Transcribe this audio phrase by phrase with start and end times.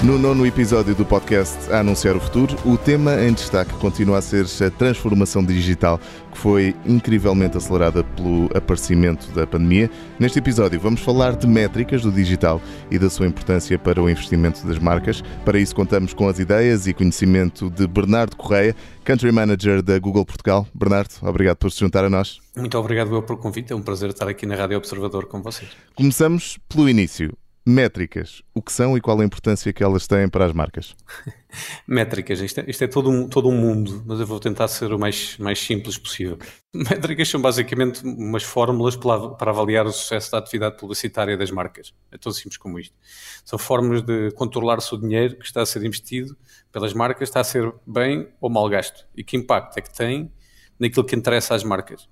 [0.00, 4.22] No nono episódio do podcast A Anunciar o Futuro, o tema em destaque continua a
[4.22, 5.98] ser a transformação digital,
[6.30, 9.90] que foi incrivelmente acelerada pelo aparecimento da pandemia.
[10.16, 14.64] Neste episódio, vamos falar de métricas do digital e da sua importância para o investimento
[14.64, 15.20] das marcas.
[15.44, 20.24] Para isso, contamos com as ideias e conhecimento de Bernardo Correia, Country Manager da Google
[20.24, 20.64] Portugal.
[20.72, 22.38] Bernardo, obrigado por se juntar a nós.
[22.56, 25.68] Muito obrigado eu pelo convite, é um prazer estar aqui na Rádio Observador com vocês.
[25.96, 27.36] Começamos pelo início.
[27.70, 30.96] Métricas, o que são e qual a importância que elas têm para as marcas?
[31.86, 34.90] Métricas, isto é, isto é, todo, um, todo um mundo, mas eu vou tentar ser
[34.90, 36.38] o mais, mais simples possível.
[36.72, 41.92] Métricas são basicamente umas fórmulas para, para avaliar o sucesso da atividade publicitária das marcas.
[42.10, 42.96] É tão simples como isto.
[43.44, 46.34] São formas de controlar se o dinheiro que está a ser investido
[46.72, 50.32] pelas marcas está a ser bem ou mal gasto e que impacto é que tem
[50.80, 52.08] naquilo que interessa às marcas.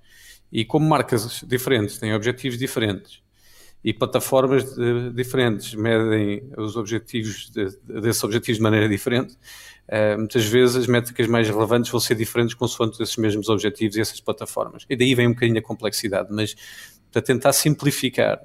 [0.52, 3.24] E como marcas diferentes têm objetivos diferentes
[3.84, 7.68] e plataformas de, diferentes medem os objetivos de,
[8.00, 9.34] desses objetivos de maneira diferente.
[9.88, 14.00] Uh, muitas vezes as métricas mais relevantes vão ser diferentes consoante esses mesmos objetivos e
[14.00, 14.84] essas plataformas.
[14.88, 16.56] E daí vem um bocadinho a complexidade, mas
[17.12, 18.40] para tentar simplificar,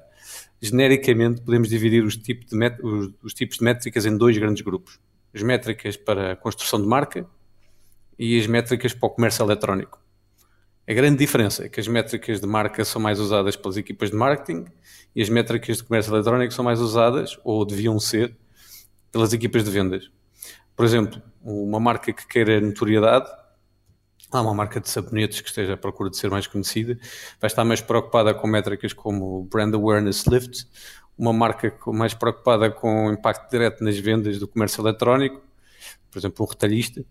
[0.60, 2.46] genericamente podemos dividir os, tipo
[2.82, 5.00] os, os tipos de métricas em dois grandes grupos.
[5.34, 7.26] As métricas para a construção de marca
[8.18, 10.01] e as métricas para o comércio eletrónico.
[10.88, 14.16] A grande diferença é que as métricas de marca são mais usadas pelas equipas de
[14.16, 14.64] marketing
[15.14, 18.36] e as métricas de comércio eletrónico são mais usadas, ou deviam ser,
[19.12, 20.10] pelas equipas de vendas.
[20.74, 23.30] Por exemplo, uma marca que queira notoriedade,
[24.32, 26.98] há uma marca de sabonetes que esteja à procura de ser mais conhecida,
[27.40, 30.66] vai estar mais preocupada com métricas como Brand Awareness Lift,
[31.16, 35.40] uma marca mais preocupada com o impacto direto nas vendas do comércio eletrónico,
[36.10, 37.04] por exemplo, um retalhista,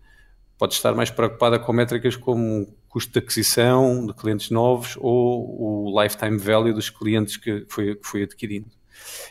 [0.62, 6.00] pode estar mais preocupada com métricas como custo de aquisição de clientes novos ou o
[6.00, 8.68] lifetime value dos clientes que foi, que foi adquirindo.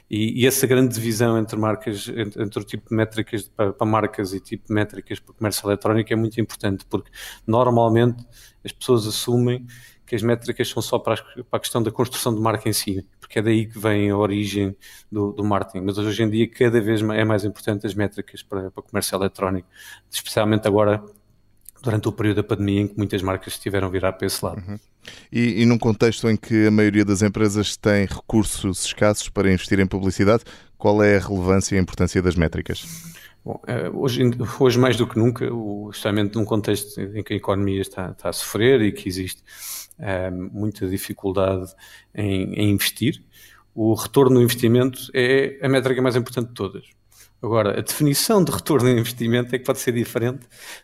[0.10, 3.88] E, e, essa grande divisão entre marcas, entre, entre o tipo de métricas para, para,
[3.88, 7.10] marcas e tipo de métricas para comércio eletrónico é muito importante, porque
[7.48, 8.22] normalmente
[8.66, 9.66] as pessoas assumem
[10.06, 12.74] que as métricas são só para, as, para a questão da construção de marca em
[12.74, 14.76] si, porque é daí que vem a origem
[15.10, 15.86] do, do marketing.
[15.86, 19.70] Mas hoje em dia, cada vez é mais importante as métricas para, para comércio eletrónico,
[20.12, 21.02] especialmente agora
[21.82, 24.62] durante o período da pandemia em que muitas marcas estiveram a virar para esse lado.
[24.68, 24.80] Uhum.
[25.32, 29.80] E, e num contexto em que a maioria das empresas tem recursos escassos para investir
[29.80, 30.44] em publicidade,
[30.78, 32.86] qual é a relevância e a importância das métricas?
[33.44, 34.22] Bom, eh, hoje,
[34.60, 35.48] hoje, mais do que nunca,
[35.92, 39.44] justamente num contexto em que a economia está, está a sofrer e que existe
[39.98, 41.74] é, muita dificuldade
[42.14, 43.24] em, em investir,
[43.74, 46.84] o retorno do investimento é a métrica mais importante de todas.
[47.42, 50.42] Agora, a definição de retorno de investimento é que pode ser diferente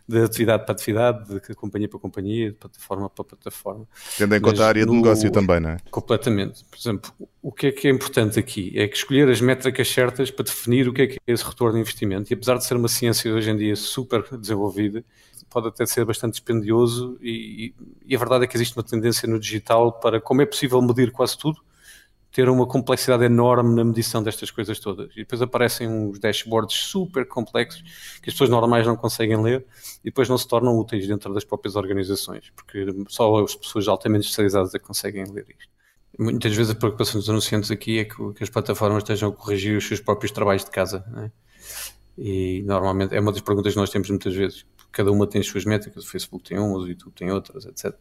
[0.08, 3.86] de atividade para atividade, de companhia para companhia, de plataforma para plataforma.
[4.16, 4.90] Tendo em conta a área no...
[4.90, 5.76] de negócio também, não é?
[5.88, 6.64] Completamente.
[6.64, 8.72] Por exemplo, o que é que é importante aqui?
[8.74, 11.74] É que escolher as métricas certas para definir o que é que é esse retorno
[11.74, 12.32] de investimento.
[12.32, 15.04] E apesar de ser uma ciência hoje em dia super desenvolvida,
[15.48, 17.72] pode até ser bastante dispendioso e,
[18.06, 21.10] e a verdade é que existe uma tendência no digital para, como é possível medir
[21.10, 21.60] quase tudo,
[22.38, 25.10] ter uma complexidade enorme na medição destas coisas todas.
[25.14, 27.82] E depois aparecem uns dashboards super complexos
[28.22, 29.66] que as pessoas normais não conseguem ler
[30.02, 34.26] e depois não se tornam úteis dentro das próprias organizações, porque só as pessoas altamente
[34.26, 35.68] especializadas é que conseguem ler isto.
[36.16, 39.76] Muitas vezes a preocupação dos anunciantes aqui é que, que as plataformas estejam a corrigir
[39.76, 41.04] os seus próprios trabalhos de casa.
[41.08, 41.32] Né?
[42.16, 44.64] E normalmente é uma das perguntas que nós temos muitas vezes.
[44.92, 47.96] Cada uma tem as suas métricas, o Facebook tem umas, o YouTube tem outras, etc.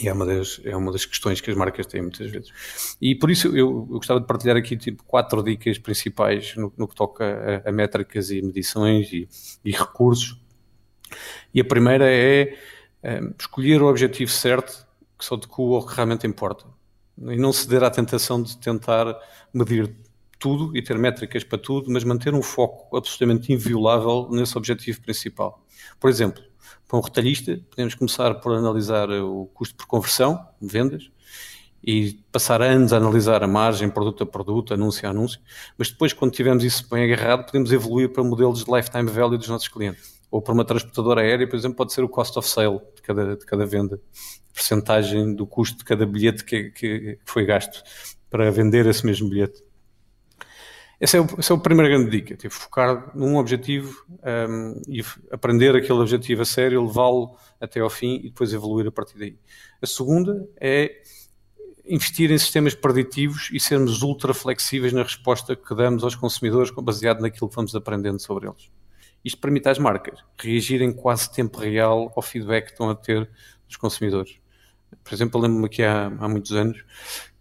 [0.00, 2.96] E é uma, das, é uma das questões que as marcas têm muitas vezes.
[3.00, 6.88] E por isso eu, eu gostava de partilhar aqui tipo, quatro dicas principais no, no
[6.88, 9.28] que toca a, a, métricas e medições e,
[9.64, 10.40] e, recursos.
[11.52, 12.56] E a primeira é,
[13.02, 14.84] é escolher o objetivo certo
[15.16, 16.66] que só adequa ao que realmente importa.
[17.16, 19.16] E não ceder à tentação de tentar
[19.52, 19.94] medir
[20.40, 25.64] tudo e ter métricas para tudo, mas manter um foco absolutamente inviolável nesse objetivo principal.
[26.00, 26.42] Por exemplo,
[26.94, 31.10] para um retalhista, podemos começar por analisar o custo por conversão de vendas
[31.82, 35.40] e passar anos a analisar a margem produto a produto, anúncio a anúncio,
[35.76, 39.48] mas depois, quando tivermos isso bem agarrado, podemos evoluir para modelos de lifetime value dos
[39.48, 40.14] nossos clientes.
[40.30, 43.36] Ou para uma transportadora aérea, por exemplo, pode ser o cost of sale de cada,
[43.36, 44.00] de cada venda,
[44.52, 47.82] percentagem do custo de cada bilhete que, que foi gasto
[48.30, 49.62] para vender esse mesmo bilhete.
[51.00, 54.04] Essa é, o, essa é a primeira grande dica, tipo, focar num objetivo
[54.48, 58.92] um, e aprender aquele objetivo a sério, levá-lo até ao fim e depois evoluir a
[58.92, 59.36] partir daí.
[59.82, 61.02] A segunda é
[61.86, 67.20] investir em sistemas preditivos e sermos ultra flexíveis na resposta que damos aos consumidores baseado
[67.20, 68.70] naquilo que vamos aprendendo sobre eles.
[69.24, 73.28] Isto permite às marcas reagirem quase tempo real ao feedback que estão a ter
[73.66, 74.38] dos consumidores.
[75.02, 76.84] Por exemplo, lembro-me que há, há muitos anos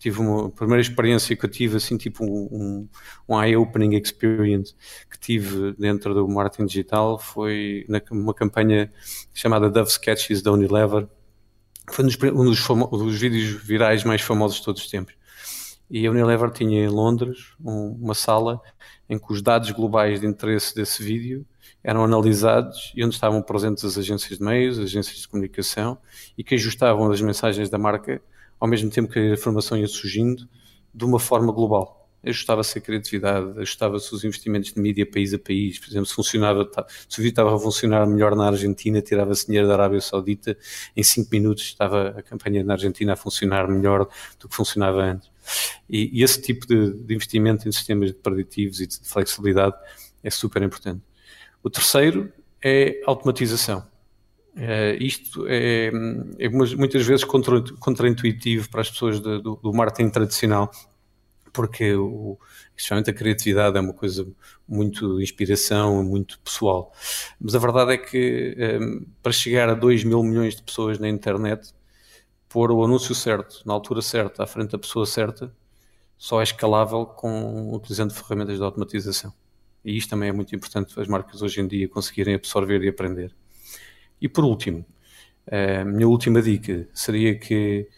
[0.04, 2.90] tive uma primeira experiência que eu tive, assim, tipo um,
[3.28, 4.76] um eye-opening experience
[5.10, 8.92] que tive dentro do marketing digital foi numa campanha
[9.34, 11.08] chamada Dove Sketches da Unilever.
[11.90, 12.08] Foi um
[12.44, 15.16] dos, um dos vídeos virais mais famosos de todos os tempos.
[15.90, 18.60] E a Unilever tinha em Londres um, uma sala
[19.10, 21.46] em que os dados globais de interesse desse vídeo
[21.82, 25.98] eram analisados e onde estavam presentes as agências de meios, as agências de comunicação
[26.38, 28.22] e que ajustavam as mensagens da marca
[28.64, 30.48] ao mesmo tempo que a informação ia surgindo
[30.94, 32.10] de uma forma global.
[32.24, 35.78] Ajustava-se a criatividade, ajustava-se os investimentos de mídia país a país.
[35.78, 36.72] Por exemplo, se funcionava,
[37.10, 40.58] se o vídeo estava a funcionar melhor na Argentina, tirava-se dinheiro da Arábia Saudita,
[40.96, 44.08] em 5 minutos estava a campanha na Argentina a funcionar melhor
[44.40, 45.30] do que funcionava antes.
[45.90, 49.76] E, e esse tipo de, de investimento em sistemas preditivos e de flexibilidade
[50.24, 51.02] é super importante.
[51.62, 52.32] O terceiro
[52.64, 53.86] é automatização.
[54.56, 55.92] Uh, isto é,
[56.38, 60.70] é, muitas vezes contra, contraintuitivo para as pessoas de, do, do, marketing tradicional,
[61.52, 62.38] porque o,
[62.76, 64.28] especialmente a criatividade é uma coisa
[64.68, 66.92] muito inspiração, muito pessoal.
[67.40, 71.00] Mas a verdade é que um, eh, para chegar a 2 mil milhões de pessoas
[71.00, 71.74] na internet,
[72.48, 75.52] pôr o anúncio certo, na altura certa, à frente da pessoa certa,
[76.16, 79.34] só é escalável com utilizando ferramentas de automatização.
[79.84, 83.36] E isto também é muito importante as marcas hoje em dia conseguirem absorver e aprender.
[84.24, 84.86] E por último,
[85.52, 87.90] a minha última dica seria que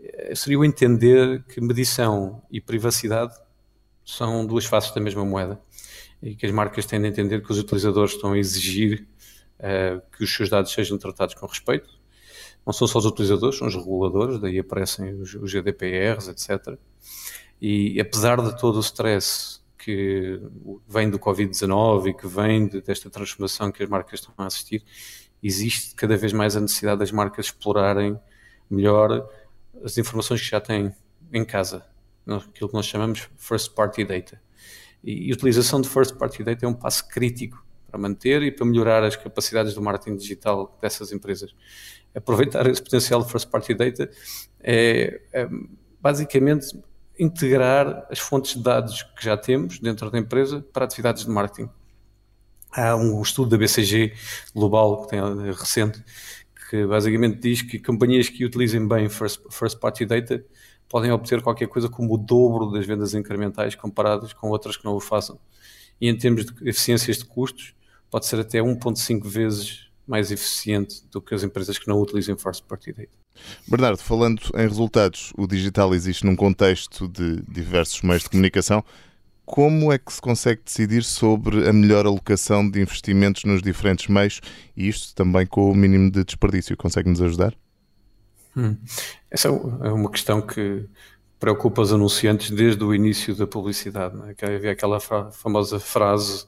[0.00, 3.34] eh, seria o entender que medição e privacidade
[4.04, 5.60] são duas faces da mesma moeda
[6.22, 9.04] e que as marcas têm de entender que os utilizadores estão a exigir
[9.58, 11.90] uh, que os seus dados sejam tratados com respeito.
[12.64, 16.78] Não são só os utilizadores, são os reguladores, daí aparecem os, os GDPRs, etc.
[17.60, 20.40] E apesar de todo o stress que
[20.88, 24.82] vem do Covid-19 e que vem de, desta transformação que as marcas estão a assistir,
[25.46, 28.18] existe cada vez mais a necessidade das marcas explorarem
[28.70, 29.28] melhor
[29.84, 30.94] as informações que já têm
[31.32, 31.84] em casa,
[32.26, 34.40] aquilo que nós chamamos first party data.
[35.02, 38.64] E a utilização de first party data é um passo crítico para manter e para
[38.64, 41.54] melhorar as capacidades do marketing digital dessas empresas.
[42.14, 44.10] Aproveitar esse potencial de first party data
[44.60, 45.48] é, é
[46.00, 46.76] basicamente
[47.18, 51.68] integrar as fontes de dados que já temos dentro da empresa para atividades de marketing.
[52.76, 54.12] Há um estudo da BCG
[54.54, 56.02] global que tem eh, recente
[56.68, 60.44] que basicamente diz que companhias que utilizem bem first, first party data
[60.88, 64.94] podem obter qualquer coisa como o dobro das vendas incrementais comparadas com outras que não
[64.94, 65.38] o façam.
[66.00, 67.74] E em termos de eficiências de custos,
[68.10, 72.64] pode ser até 1.5 vezes mais eficiente do que as empresas que não utilizem first
[72.64, 73.08] party data.
[73.66, 78.84] Bernardo, falando em resultados, o digital existe num contexto de diversos meios de comunicação.
[79.44, 84.40] Como é que se consegue decidir sobre a melhor alocação de investimentos nos diferentes meios
[84.76, 86.76] e isto também com o mínimo de desperdício?
[86.76, 87.54] Consegue-nos ajudar?
[88.56, 88.76] Hum.
[89.30, 90.86] Essa é uma questão que
[91.38, 94.16] preocupa os anunciantes desde o início da publicidade.
[94.16, 94.34] Né?
[94.40, 96.46] Havia aquela famosa frase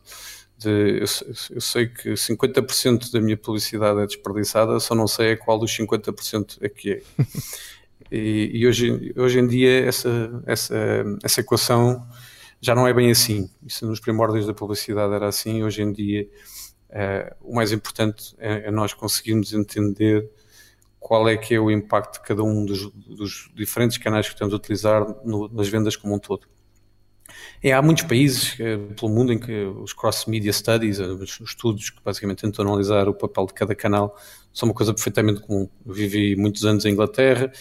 [0.56, 5.58] de eu, sei que 50% da minha publicidade é desperdiçada, só não sei é qual
[5.58, 7.02] dos 50% é que é.
[8.10, 12.06] e, e hoje, hoje em dia essa, essa, essa equação
[12.60, 13.50] já não é bem assim.
[13.64, 16.28] Isso nos primórdios da publicidade era assim, hoje em dia
[16.90, 20.30] é, o mais importante é, é, nós conseguirmos entender
[20.98, 24.52] qual é que é o impacto de cada um dos, dos diferentes canais que estamos
[24.52, 26.48] a utilizar no, nas vendas como um todo.
[27.64, 32.38] Há muitos países é, pelo mundo em que os cross-media studies, os estudos que basicamente
[32.38, 34.16] tentam analisar o papel de cada canal,
[34.52, 35.68] são uma coisa perfeitamente comum.
[35.84, 37.52] Eu vivi muitos anos em Inglaterra,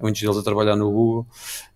[0.00, 1.26] muitos deles a trabalhar no Google,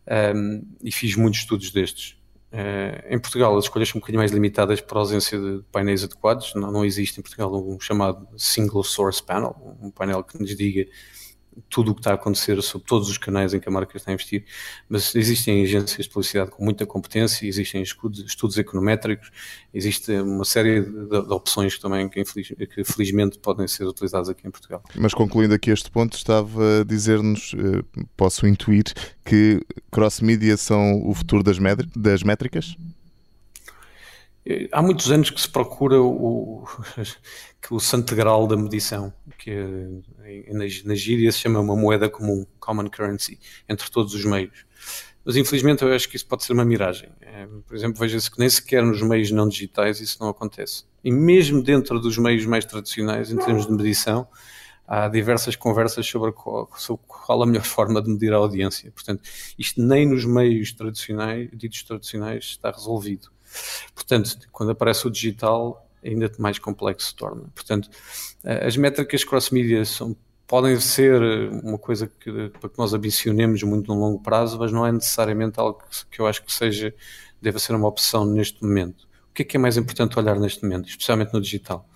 [0.07, 2.17] um, ehm, e fiz muitos estudos destes.
[2.53, 6.55] Uh, em Portugal, as escolhas são um bocadinho mais limitadas por ausência de painéis adequados.
[6.55, 10.87] Não, não existe em Portugal um chamado Single Source Panel, um painel que nos diga
[11.69, 14.11] tudo o que está a acontecer sobre todos os canais em que a marca está
[14.11, 14.45] a investir,
[14.89, 19.31] mas existem agências de publicidade com muita competência, existem estudos, estudos econométricos,
[19.73, 24.47] existe uma série de, de opções também que, infeliz, que, felizmente podem ser utilizadas aqui
[24.47, 24.83] em Portugal.
[24.95, 27.83] Mas concluindo aqui este ponto, estava a dizer-nos, eh,
[28.17, 28.85] posso intuir,
[29.25, 29.61] que
[29.91, 31.59] cross-media são o futuro das,
[31.97, 32.77] das métricas?
[34.71, 36.65] Há muitos anos que se procura o,
[37.61, 39.53] que o santo grau da medição, que
[40.49, 44.65] na, na gíria se chama uma moeda comum, common currency, entre todos os meios.
[45.25, 47.09] Mas infelizmente eu acho que isso pode ser uma miragem.
[47.21, 50.85] É, por exemplo, veja-se que nem sequer nos meios não digitais isso não acontece.
[51.03, 54.29] E mesmo dentro dos meios mais tradicionais, em termos de medição,
[54.87, 58.93] há diversas conversas sobre qual, sobre qual, a melhor forma de medir a audiência.
[58.93, 59.23] Portanto,
[59.59, 63.29] isto nem nos meios tradicionais, ditos tradicionais, está resolvido.
[63.95, 67.45] Portanto, quando aparece o digital, ainda mais complexo se torna.
[67.55, 67.89] Portanto,
[68.45, 69.83] as métricas cross-media
[70.47, 71.21] podem ser
[71.63, 75.59] uma coisa que, para que nós ambicionemos muito no longo prazo, mas não é necessariamente
[75.59, 76.95] algo que, que eu acho que seja,
[77.43, 79.09] deva ser uma opção neste momento.
[79.31, 81.89] O que é que é mais importante olhar neste momento, especialmente no digital?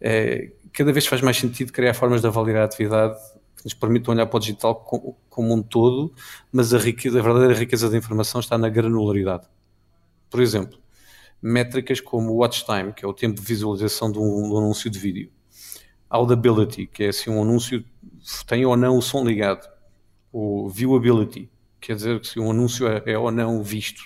[0.00, 3.18] É, cada vez faz mais sentido criar formas de avaliar a atividade
[3.56, 6.12] que nos permitam olhar para o digital como, como um todo,
[6.52, 9.46] mas a, riqueza, a verdadeira riqueza da informação está na granularidade.
[10.28, 10.78] Por exemplo,
[11.40, 14.58] métricas como o watch time, que é o tempo de visualização de um, de um
[14.58, 15.30] anúncio de vídeo.
[16.08, 17.84] Audibility, que é se um anúncio
[18.46, 19.68] tem ou não o som ligado.
[20.32, 21.50] O viewability,
[21.80, 24.02] quer dizer se um anúncio é, é ou não visto.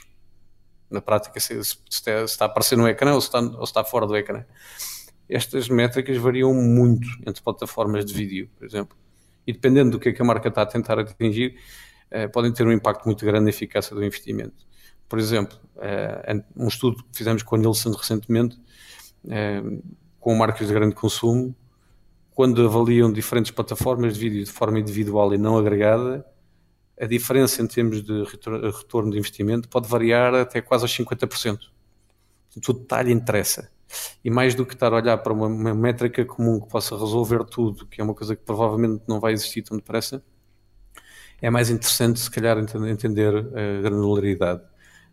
[0.90, 3.66] Na prática, se, se, está, se, está, a aparecer no ecrã ou se está, ou
[3.66, 4.44] se está fora do ecrã
[5.30, 8.96] estas métricas variam muito entre plataformas de vídeo, por exemplo.
[9.46, 11.56] E dependendo do que, é que a marca está a tentar atingir,
[12.10, 14.66] eh, podem ter um impacto muito grande na eficácia do investimento.
[15.10, 18.56] Por exemplo, eh, um estudo que fizemos com a Nielsen recentemente,
[19.28, 19.60] eh,
[20.20, 21.52] com marcas de grande consumo,
[22.30, 26.24] quando avaliam diferentes plataformas de vídeo de forma individual e não agregada,
[26.98, 31.58] a diferença em termos de retorno de investimento pode variar até quase aos 50%.
[32.68, 33.68] o detalhe interessa.
[34.24, 37.44] E mais do que estar a olhar para uma, uma métrica comum que possa resolver
[37.46, 40.22] tudo, que é uma coisa que provavelmente não vai existir tão depressa,
[41.42, 44.69] é mais interessante, se calhar, entender a granularidade.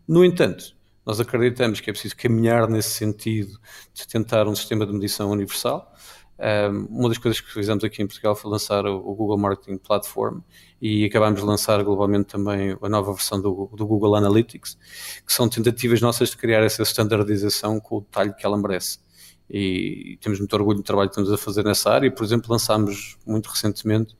[0.08, 0.74] No entanto,
[1.06, 3.60] nós acreditamos que é preciso caminhar nesse sentido
[3.94, 5.92] de tentar um sistema de medição universal
[6.88, 10.38] uma das coisas que fizemos aqui em Portugal foi lançar o Google Marketing Platform
[10.80, 14.78] e acabámos de lançar globalmente também a nova versão do, Google Analytics,
[15.26, 19.00] que são tentativas nossas de criar essa standardização com o detalhe que ela merece.
[19.50, 22.10] E temos muito orgulho do trabalho que estamos a fazer nessa área.
[22.10, 24.14] Por exemplo, lançámos muito recentemente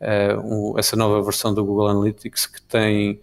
[0.00, 3.20] uh, essa nova versão do Google Analytics que tem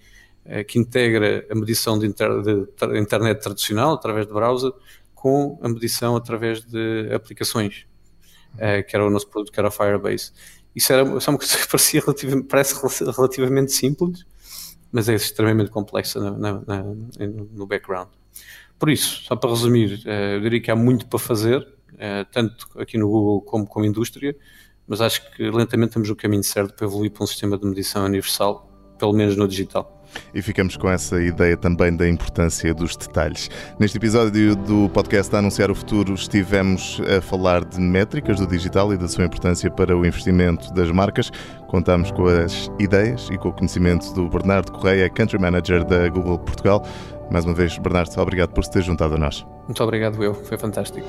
[0.67, 4.72] que integra a medição de, inter, de internet tradicional através de browser
[5.13, 7.86] com a medição através de aplicações
[8.55, 10.31] uh, que era o nosso produto, que era o Firebase.
[10.75, 12.75] Isso era isso é uma coisa que parecia relativamente, parece
[13.15, 14.25] relativamente simples,
[14.91, 16.84] mas é extremamente complexa na, na, na,
[17.51, 18.10] no background.
[18.77, 21.67] Por isso, só para resumir, uh, eu diria que há muito para fazer,
[22.31, 24.34] tanto aqui no Google como como indústria,
[24.88, 28.05] mas acho que lentamente temos o caminho certo para evoluir para um sistema de medição
[28.05, 29.99] universal, pelo menos no digital.
[30.34, 33.50] E ficamos com essa ideia também da importância dos detalhes.
[33.80, 38.94] Neste episódio do podcast a Anunciar o Futuro, estivemos a falar de métricas do digital
[38.94, 41.32] e da sua importância para o investimento das marcas.
[41.68, 46.39] Contamos com as ideias e com o conhecimento do Bernardo Correia, Country Manager da Google
[46.39, 46.86] Portugal.
[47.32, 49.46] Mais uma vez, Bernardo, obrigado por se ter juntado a nós.
[49.68, 50.34] Muito obrigado, eu.
[50.34, 51.08] Foi fantástico.